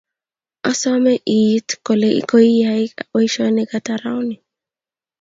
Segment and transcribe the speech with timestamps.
[0.69, 4.35] Asome iit ile koiyai boisionik ata rauni